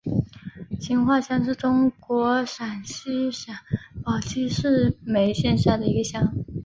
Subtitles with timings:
[0.79, 3.53] 青化乡是中国陕西省
[4.03, 6.33] 宝鸡市眉县下辖的一个乡。